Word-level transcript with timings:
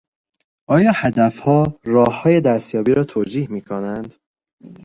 آیا 0.69 0.91
هدفها 0.95 1.79
راههای 1.83 2.41
دستیابی 2.41 2.93
را 2.93 3.03
توجیه 3.03 3.51
می 3.51 3.61
کنند؟ 3.61 4.15